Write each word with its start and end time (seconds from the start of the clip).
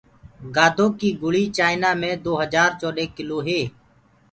گآڌو 0.55 0.85
ڪيٚ 0.99 1.17
گُݪيٚ 1.21 1.53
چآئنآ 1.57 1.91
مي 2.01 2.11
دو 2.23 2.31
هجآر 2.41 2.69
چوڏي 2.79 3.05
ڪلو 3.15 3.37
هي 3.47 3.61